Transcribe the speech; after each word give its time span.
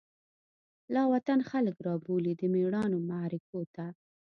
لاوطن 0.93 1.39
خلک 1.49 1.75
رابولی، 1.87 2.33
دمیړانومعرکوته 2.41 3.85